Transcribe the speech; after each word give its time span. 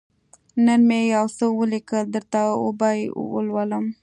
_نن 0.65 0.81
مې 0.89 0.99
يو 1.15 1.25
څه 1.37 1.45
ولېکل، 1.59 2.03
درته 2.15 2.41
وبه 2.63 2.89
يې 2.97 3.05
لولم. 3.47 3.85